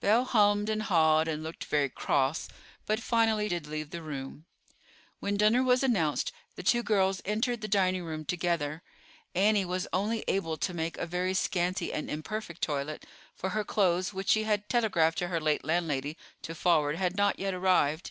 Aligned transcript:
Belle 0.00 0.26
hummed 0.26 0.68
and 0.68 0.82
hawed, 0.82 1.28
and 1.28 1.42
looked 1.42 1.64
very 1.64 1.88
cross, 1.88 2.46
but 2.84 3.00
finally 3.00 3.48
did 3.48 3.66
leave 3.66 3.88
the 3.88 4.02
room. 4.02 4.44
When 5.18 5.38
dinner 5.38 5.62
was 5.62 5.82
announced, 5.82 6.30
the 6.56 6.62
two 6.62 6.82
girls 6.82 7.22
entered 7.24 7.62
the 7.62 7.68
dining 7.68 8.04
room 8.04 8.26
together. 8.26 8.82
Annie 9.34 9.64
was 9.64 9.88
only 9.90 10.24
able 10.28 10.58
to 10.58 10.74
make 10.74 10.98
a 10.98 11.06
very 11.06 11.32
scanty 11.32 11.90
and 11.90 12.10
imperfect 12.10 12.60
toilet; 12.60 13.06
for 13.34 13.48
her 13.56 13.64
clothes, 13.64 14.12
which 14.12 14.28
she 14.28 14.44
had 14.44 14.68
telegraphed 14.68 15.16
to 15.16 15.28
her 15.28 15.40
late 15.40 15.64
landlady 15.64 16.18
to 16.42 16.54
forward, 16.54 16.96
had 16.96 17.16
not 17.16 17.38
yet 17.38 17.54
arrived. 17.54 18.10